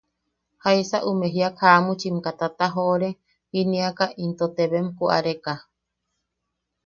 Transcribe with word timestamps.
Jaisa 0.63 0.97
ume 1.09 1.27
jiak 1.33 1.55
jamuchimka 1.65 2.29
tatajoʼore 2.39 3.09
jiniaka 3.53 4.05
into 4.23 4.45
teebem 4.55 4.87
koʼareka. 4.97 5.53